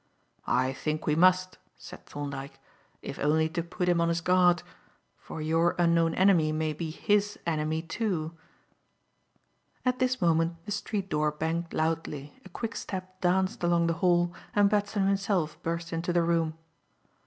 [0.47, 2.57] "I think we must," said Thorndyke,
[3.03, 4.63] "if only to put him on his guard;
[5.15, 8.35] for your unknown enemy may be his enemy, too."
[9.85, 14.33] At this moment the street door banged loudly, a quick step danced along the hall,
[14.55, 16.57] and Batson himself burst into the room.